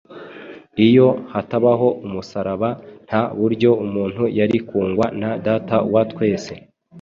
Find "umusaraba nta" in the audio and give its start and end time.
2.05-3.21